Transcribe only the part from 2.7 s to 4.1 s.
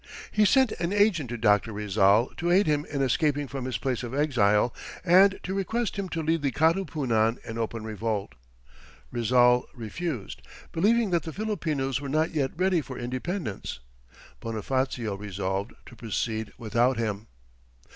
in escaping from his place